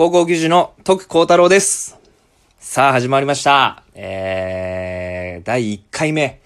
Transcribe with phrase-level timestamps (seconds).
[0.00, 1.98] 高校球児の徳光太郎です。
[2.58, 3.82] さあ、始まりました。
[3.92, 6.40] えー、第1回目。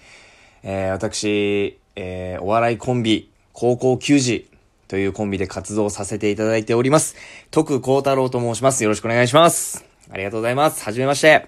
[0.65, 4.51] えー、私、えー、お笑いコンビ、高校球児
[4.89, 7.15] というコンビで活動させていただいております。
[7.53, 8.83] 徳光太郎と申します。
[8.83, 9.85] よろしくお願いします。
[10.11, 10.83] ありがとうございます。
[10.83, 11.47] はじめまして。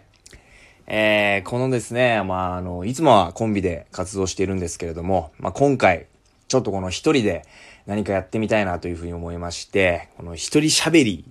[0.86, 6.06] えー、このですね、まあ、あの、いつもはコンビで活動しているんですけれども、まあ、今回、
[6.46, 7.42] ちょっとこの一人で
[7.84, 11.24] 何かやってみたいなというふうに思いまして、この一人喋り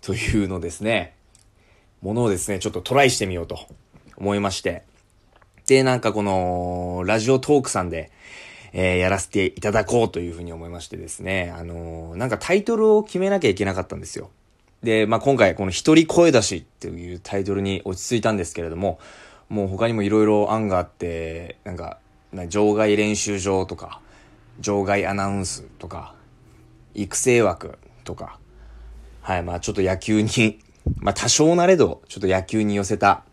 [0.00, 1.14] というのですね、
[2.02, 3.58] ものをですね、ちょっとトライしてみようと
[4.16, 4.82] 思いまして、
[5.66, 8.10] で、なんかこの、ラジオトークさんで、
[8.72, 14.30] えーやらせていただこうというふうに思いましてですね、あのーなんかタイトルを決めなきゃいけなかったんですよ。
[14.82, 18.98] で、まあ、今回この一人声出しっていうタイトルに落ち着いたんですけれども、
[19.48, 21.98] もう他にもいろいろ案があって、なんか、
[22.48, 24.00] 場外練習場とか、
[24.60, 26.14] 場外アナウンスとか、
[26.94, 28.38] 育成枠とか、
[29.22, 30.58] はい、まあちょっと野球に、
[30.98, 33.24] まあ多少なれど、ちょっと野球に寄せた、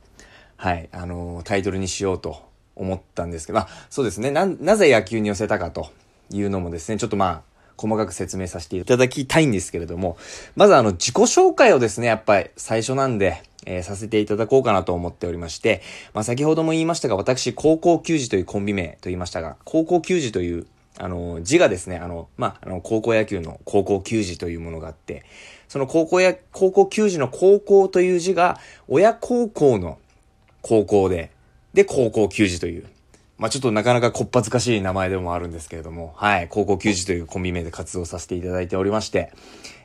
[0.58, 2.44] はい、あのータイトルにしようと
[2.76, 5.90] 思ったんですけど、まあそうですね、な、なぜ野球に寄せたかと
[6.32, 10.18] いうのもですね、ちょっとまあ、細かく説明させていただきたいんですけれども、
[10.56, 15.82] まずあの、自己紹介をですね、やっぱり最初なんで、えーさせていただこうかなと思っておりまして、
[16.14, 20.68] まあ先ほども言いましたが、私、高校球児というコンビ名と言いましたが、高校球児という、
[21.00, 25.24] あの、字がですね、あの、まあ、あの、高校野球の高校球児というものがあって、
[25.68, 29.98] その高校や、高校球児の高校という字が、親高校の
[30.62, 31.32] 高校で、
[31.74, 32.86] で、高校球児という、
[33.38, 39.32] まあちょっとなかなかこっぱずかしい名前でもあるんですけれども、はい、高校球児というコンビ名で活動させていただいておりまして、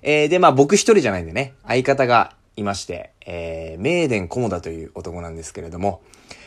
[0.01, 6.01] えー、で、まあ僕一人じゃないんでね、相方がいまして、えー、名電菰田という男なんですけれども、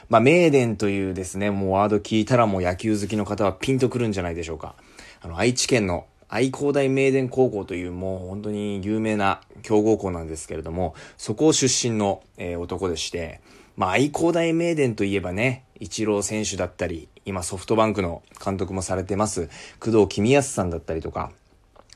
[0.09, 4.75] まあ名電というですね、もうワード聞いたらもう野球好きの方はピンとくるんじゃないでしょうか。
[5.21, 13.41] あの、愛知県の愛工大名電高校というもう本当に有名な強豪校なんですけれども、そこ出身の、えー男でして、
[13.75, 19.49] まあ愛工大名電といえばね、一郎選手だったり、今ソフトバンクの監督もされてます、
[19.79, 21.31] 工藤公康さんだったりとか、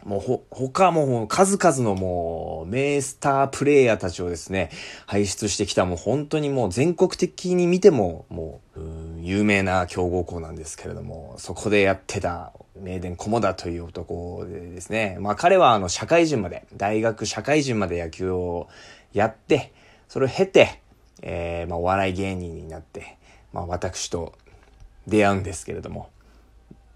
[0.06, 4.70] もうほ、他もう数々のもう名スタープレイヤーたちをですね、
[5.06, 18.70] 輩出してきたもう本当にもう全国的に見てももう、う有名な強豪校なんですけれども、そこでやってた名電菰田という男でですね、まあ彼はあの社会人まで、大学社会人まで野球を
[19.12, 19.74] やって、
[20.08, 20.82] それを経て、
[21.22, 23.18] えーまあお笑い芸人になって、
[23.52, 24.34] まあ私と
[25.08, 26.10] 出会うんですけれども、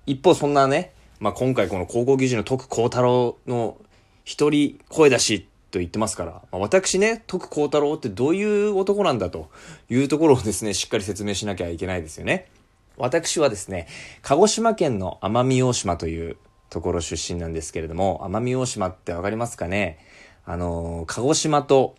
[0.05, 3.77] 一方そんなね、まあ、今回この高校球児の徳光太郎の
[4.25, 9.49] 一人声出しと言ってますから、まあ、私ね、徳光太郎ってどういう男なんだと
[9.89, 12.49] いうところをですね、しっかり説明しなきゃいけないですよね。
[12.97, 13.87] 私はですね、
[14.21, 16.37] 鹿児島県の奄美大島という
[16.69, 19.97] ところ出身なんですけれども、奄美大島ってわかりますかね？
[20.45, 21.95] あの、鹿児島と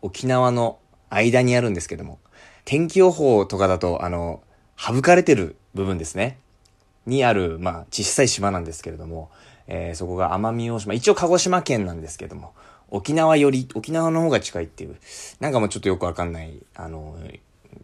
[0.00, 0.78] 沖縄の
[1.10, 2.18] 間にあるんですけども、
[2.64, 4.42] 天気予報とかだと、あの、
[4.76, 6.38] 省かれてる部分ですね。
[7.06, 9.30] にある、まあ、小さい島なんですけれども、
[9.66, 12.52] えーそこが奄美大島、一応鹿児島県なんですけども、
[12.90, 14.96] 沖縄より、沖縄の方が近いっていう、
[15.38, 17.16] なんかもうちょっとよくわかんない、あの、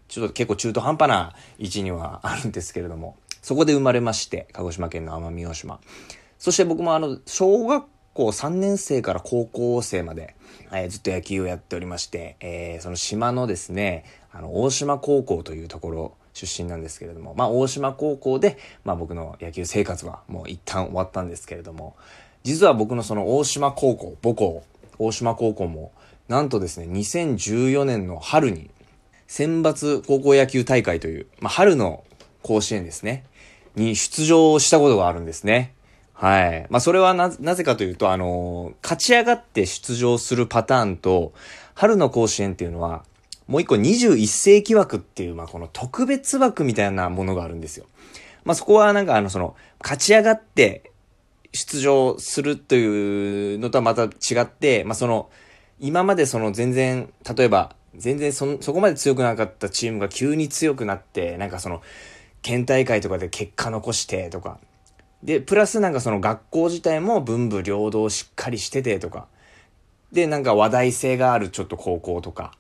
[0.08, 5.80] ちょっと結構中途半端な位置にはあるんですけれども、そこで生まれまして、鹿児島県の奄美大島。
[6.38, 7.84] そして僕もあの、小学
[8.16, 10.34] 校3年生から高校生まで、
[10.72, 21.96] えーずっと野球をやっておりまして、えーその島のですね、あの、大島高校というところ出身なんですけれども、まあ、大島高校で、まあ、僕の野球生活はもう一旦終わったんですけれども、
[22.42, 24.62] 実は僕のその大島高校、母校、
[24.98, 25.92] 大島高校も、
[26.28, 28.70] なんとですね、2014年の春に、
[29.26, 32.04] 選抜高校野球大会という、まあ、春の
[32.42, 33.24] 甲子園ですね、
[33.74, 35.74] に出場したことがあるんですね。
[36.18, 36.66] はい。
[36.70, 41.34] まあ、それはな、なぜかというと、あの勝ち上がって出場するパターンと、
[41.74, 43.04] 春の甲子園っていうのは、
[43.46, 47.84] もう一個21世紀枠っていう、まあ、この特別枠みたいなものがあるんですよ。
[48.44, 50.90] まあ、そこはなんかあの、その、勝ち上がって
[51.52, 54.08] 出場するというのとはまた違
[54.40, 55.28] って、まあ、その、
[55.80, 61.82] 今までその全然、例えば、全然そそこまで強くなかったチームが急に強くなって、なんかその、
[62.40, 64.58] 県大会とかで結果残してとか、
[65.22, 69.26] で、プラスなんかその学校自体も文武両道しっかりしててとか、
[70.12, 72.52] で、なんか話題性があるちょっと高校とか、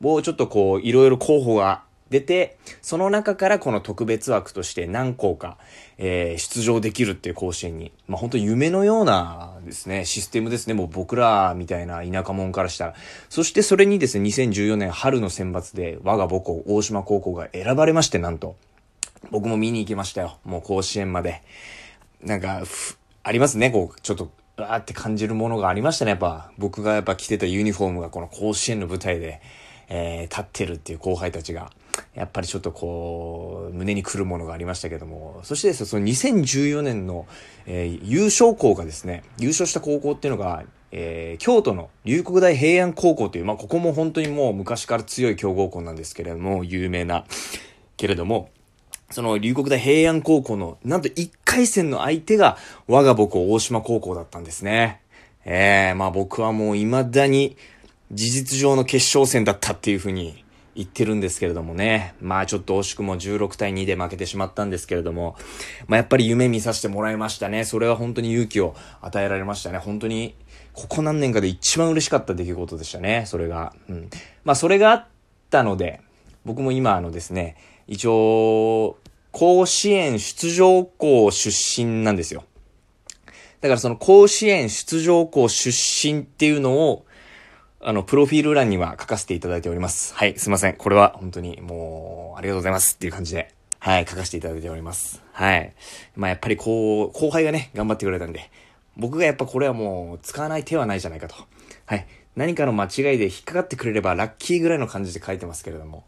[0.00, 5.56] もうちょっとこう、いろいろ候補が出て、その中からこの特別枠として何校か、
[5.96, 12.94] えー出場できるっていう甲子園に、まあ本当夢のようなですね、システムですね、もう僕らみたいな田舎者からしたら。
[13.28, 18.56] そしてそれにですね、2014年春の選抜で我が母校、大島高校が選ばれまして、なんと。
[19.30, 20.38] 僕も見に行きましたよ。
[20.44, 21.42] もう甲子園まで。
[22.22, 22.62] なんか、
[23.22, 26.52] ありますね、こう、ちょっと、わーって感じるものがありましたね、やっぱ。
[26.58, 29.40] 僕がやっぱ着てたユニフォームがこの甲子園の舞台で、
[29.88, 31.70] えー、立ってるっていう後輩たちが、
[32.14, 37.26] やっぱりちょっとこう、胸に来るものがありましたけども、そしてですね、その2014年の、
[37.66, 47.24] えー、優勝校がですね、優勝した高校っていうのが、えー、京都の龍谷大平安高校という、まあ、ここも本当にもう昔から強い強豪校なんですけれども、有名な、
[47.96, 48.50] けれども、
[49.10, 52.56] その龍谷大平安高校の、なんと1回戦の相手が、
[52.86, 55.00] 我が母校大島高校だったんですね。
[55.44, 57.56] ええー、まあ僕はもう未だに、
[58.12, 60.44] 事実上の決勝戦だったっていうふうに
[60.76, 62.14] 言ってるんですけれどもね。
[62.20, 65.34] まあちょっと惜しくも16対2で負けてしまったんですけれども、
[65.88, 67.64] まあやっぱり夢見させてもらいましたね。
[67.64, 69.78] それは本当に勇気を与えられましたね。
[69.78, 70.36] 本当に、
[70.72, 73.24] ここ何年かで一番嬉しかった出来事でしたね。
[73.26, 73.74] それが。
[73.88, 74.08] うん。
[74.44, 75.06] まあそれがあっ
[75.50, 76.00] たので、
[76.44, 77.56] 僕も今あのですね、
[77.88, 78.99] 一応、
[79.32, 82.44] 甲子園出場校出身なんですよ。
[83.60, 87.06] だからその甲子園出場校出身っていうのを、
[87.82, 90.14] あの、プロフィール欄には書かせていただいております。
[90.14, 90.74] はい、すいません。
[90.74, 95.22] これは本当にもう、ありがとうございますっていう感じで、はい、書かせていただいております。
[95.32, 95.74] はい。
[96.16, 98.50] まあやっぱりこう、後輩がね、頑張ってくれたんで、
[98.96, 101.34] 僕がやっぱこれはもう、使わない手はないじゃないかと。
[101.86, 102.06] はい。
[102.36, 106.04] 何かの間違いで引っかかってくれればラッキーぐらいの感じで書いてますけれども。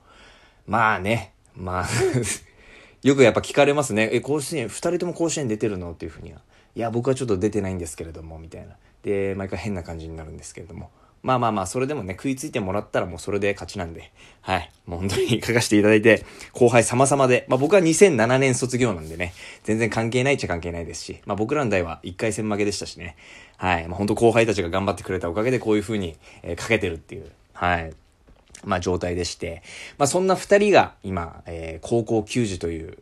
[0.66, 1.86] まあね、まあ
[3.02, 4.10] よくやっぱ聞かれますね。
[4.12, 5.90] え、甲子園、二人とも甲子園出てるの？
[5.90, 6.40] っていうふうには。
[6.74, 8.76] いや、僕はちょっと出てないんですけれども、みたいな。
[9.02, 10.90] で、毎回変な感じになるんですけれども。
[11.22, 14.12] まあまあまあ、それでもね、食いついてもらったらもうそれで勝ちなんで。
[14.40, 14.70] はい。
[14.86, 17.44] もう本当に 書かせていただいて、後輩様々で。
[17.48, 19.32] まあ僕は2007年卒業なんでね、
[19.64, 23.16] 全然関係ないっちゃ関係ないですし、まあ僕らの代は1回戦負けでしたしね。
[23.56, 23.88] はい。
[23.88, 27.30] まあ本当後輩たちが頑張ってくれたおかげでこういう風に、えー、かけてるっていう。
[27.52, 27.92] はい。
[28.64, 29.62] まあ、状態でして、
[29.98, 32.98] まあ、そんな二人が今、えー、高校球児という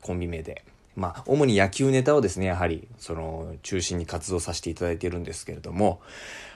[0.00, 0.64] コンビ名で、
[0.94, 6.00] まあ、主に野球ネタをですね、やはり、その、中心に活動させていただいているんですけれども、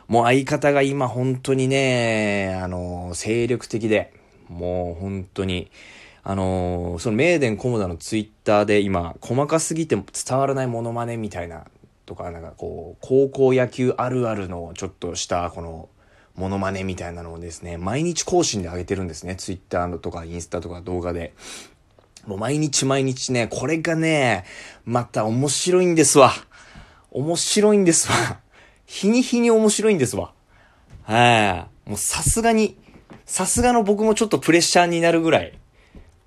[0.09, 4.13] もう相方が今本当にね、あの、精力的で、
[4.49, 5.71] もう本当に、
[6.29, 11.67] あのそのメーデンコモダのツイッターで今、細かすぎて伝わらないモノマネみたいな、
[12.05, 15.89] とか、なんかこう、高校野球あるあるのちょっとした、この、
[16.37, 19.37] モノマネみたいなのをですね、毎日更新で上げてるんですね。
[19.37, 21.35] ツイッターとかインスタとか動画で。
[22.27, 24.45] もう毎日毎日ね、これがね、
[24.85, 26.33] また面白いんですわ。
[27.11, 28.41] 面白いんですわ。
[28.85, 30.33] 日に日に面白いんですわ。
[31.05, 31.89] はい。
[31.89, 32.77] もうさすがに、
[33.25, 35.59] さすがの僕もちょっとプレッシャーになるぐらい、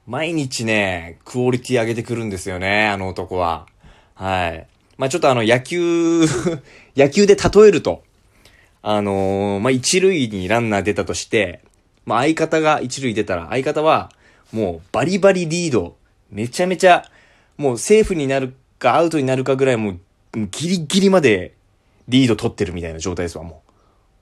[0.08, 3.68] 毎日ね、クオリティ上げてくるんですよね、あの男は。
[4.16, 4.68] はい。
[4.98, 6.26] まあちょっとあの野球
[6.98, 8.04] 野球で例えると、
[8.82, 11.62] あのー、まあ、一塁にランナー出たとして、
[12.06, 14.12] まあ、相方が一塁出たら、相方は、
[14.52, 15.98] もうバリバリリード、
[16.32, 17.06] めちゃめちゃ、
[17.58, 20.00] もうセーフになるかアウトになるかぐらいもう、
[20.52, 21.56] ギリギリまで
[22.08, 23.64] リード取ってるみたいな状態ですわ、も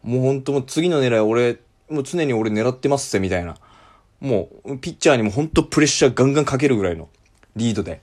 [0.03, 0.09] う。
[0.09, 3.55] もうほんともう次の狙い俺、もう常に俺狙ってますぜ、みたいな。
[4.19, 7.09] もう、ピッチャーにもほんとプレッシャーガンガンかけるぐらいの
[7.55, 8.01] リードで。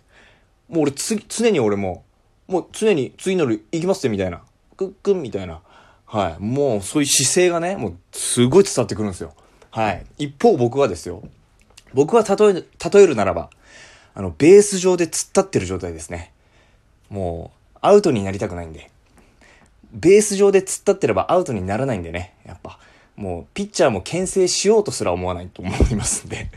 [0.68, 2.04] もう俺つ、常に俺も、
[2.46, 4.42] もう常に次のる行きますぜ、みたいな。
[4.76, 5.60] クックンみたいな。
[6.14, 6.42] はい。
[6.42, 9.34] もう、そういう姿勢がね、もう、すごい伝わってくるんですよ。
[9.72, 10.06] はい。
[10.16, 11.24] 一方、僕はですよ。
[11.92, 13.50] 僕は例え、例えるならば、
[14.14, 16.32] あの、ベース上で突っ立ってる状態ですね。
[17.10, 18.92] もう、アウトになりたくないんで。
[19.92, 22.34] ベース上で突っ立ってればアウトにならないんでね。
[22.46, 22.78] やっぱ、
[23.16, 26.48] もう、ピッチャーも牽制しようとすら思わないと思いますんで。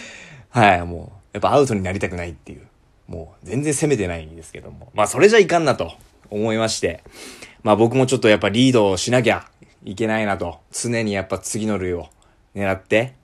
[0.48, 2.62] はい、もう、やっぱアウトになりたくないっていう。
[3.08, 4.90] もう、全然攻めてないんですけども。
[4.94, 5.92] まあ、それじゃいかんなと
[6.30, 7.02] 思いまして。
[7.62, 9.46] まあ僕もちょっとやっぱリードをしなきゃ
[9.84, 12.08] いけないなと、常にやっぱ次の類を
[12.54, 13.14] 狙って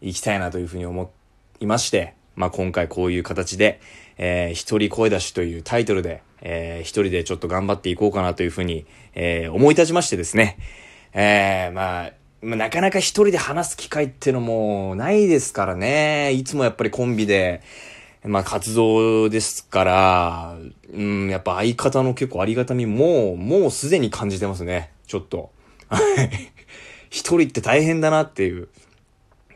[0.00, 1.10] いきたいなというふうに思
[1.60, 3.80] いまして、まあ今回こういう形で、
[4.16, 10.58] えー、一人声出しというタイトルで、えー、一人でちょっと頑張っていこうかなというふうに、えー、思い立ちましてですね、
[11.12, 16.32] えー、まあ、まあ、なかなか一人で話す機会ってのもないですからね。
[16.32, 17.62] いつもやっぱりコンビで、
[18.24, 20.56] まあ活動ですから、
[20.92, 24.90] うん、やっぱ相方の結構ありがたみも、もうすでに感じてますね。
[25.06, 25.50] ちょっと。
[27.10, 28.68] 一人って大変だなっていう。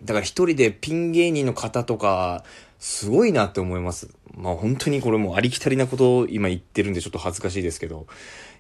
[0.05, 2.45] だから一人でピン芸人の方とか、
[2.79, 4.11] すごいなって思います。
[4.35, 8.07] まあ本当にこれもありきたりなことを今言ってるんでちょっと恥ずかしいですけど、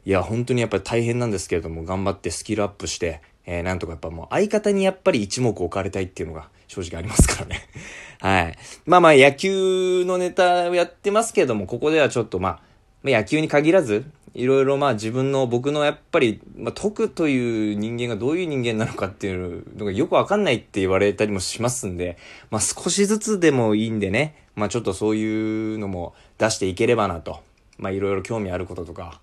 [0.05, 7.69] いや本当にやっぱり大変なんですけれども、頑張ってスキルアップして、えー、なんとかやっぱもう相方にやっぱり一目置かれたいっていうのが正直ありますからね。
[8.21, 8.59] はい。
[8.87, 12.61] まあまあ野球のネタをやってますけども、ここではちょっとまあ、
[13.05, 22.17] 野球に限らず、いろいろまあ自分の僕のやっぱり、まあ、徳という人間がどういう人間なのかっていうのがよくわかんないって言われたりもしますんで、
[22.51, 27.41] まあ少しずつでもいいんでね、まあちょっとそういうのも出していければなと。
[27.77, 29.21] まあいろいろ興味あることとか、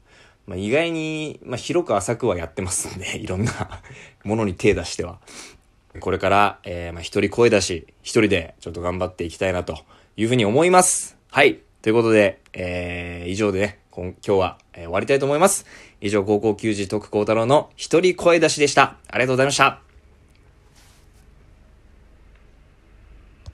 [0.49, 3.81] まあ、意外に、まあ、広く浅くはやってますんで、 いろんな
[4.23, 5.19] ものに手出しては。
[5.99, 9.79] これから、えー、まあ、一人声出し、一人でちょっと頑張っていきたいなと
[10.17, 11.17] いうふうに思います。
[11.31, 11.59] はい。
[11.81, 15.65] ということで、えー、以上でね、今日は、えー、終わりたいと思います。
[15.99, 18.97] 以上、高校球児徳光太郎の一人声出しでした。
[19.07, 19.88] ありがとうございました。